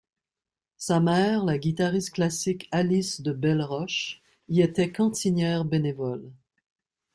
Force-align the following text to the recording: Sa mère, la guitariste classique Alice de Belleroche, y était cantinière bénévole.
Sa 0.77 0.99
mère, 0.99 1.45
la 1.45 1.59
guitariste 1.59 2.09
classique 2.15 2.67
Alice 2.71 3.21
de 3.21 3.31
Belleroche, 3.33 4.19
y 4.49 4.61
était 4.61 4.91
cantinière 4.91 5.63
bénévole. 5.63 6.31